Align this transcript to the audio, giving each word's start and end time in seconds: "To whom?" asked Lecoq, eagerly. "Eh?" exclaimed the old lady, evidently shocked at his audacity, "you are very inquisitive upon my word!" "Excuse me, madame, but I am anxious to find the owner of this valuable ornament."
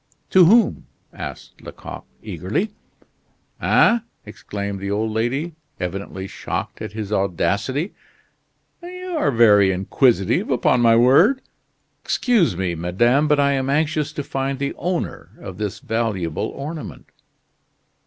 "To 0.31 0.45
whom?" 0.45 0.87
asked 1.13 1.61
Lecoq, 1.61 2.05
eagerly. 2.23 2.71
"Eh?" 3.61 3.99
exclaimed 4.25 4.79
the 4.79 4.89
old 4.89 5.11
lady, 5.11 5.53
evidently 5.79 6.25
shocked 6.25 6.81
at 6.81 6.93
his 6.93 7.13
audacity, 7.13 7.93
"you 8.81 9.15
are 9.15 9.29
very 9.29 9.71
inquisitive 9.71 10.49
upon 10.49 10.81
my 10.81 10.95
word!" 10.95 11.43
"Excuse 12.03 12.57
me, 12.57 12.73
madame, 12.73 13.27
but 13.27 13.39
I 13.39 13.51
am 13.51 13.69
anxious 13.69 14.11
to 14.13 14.23
find 14.23 14.57
the 14.57 14.73
owner 14.73 15.33
of 15.37 15.59
this 15.59 15.77
valuable 15.79 16.47
ornament." 16.47 17.11